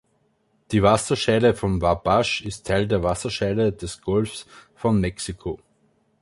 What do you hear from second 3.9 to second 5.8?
Golfs von Mexiko.